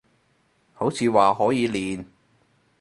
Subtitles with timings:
[0.73, 2.05] 好似話可以練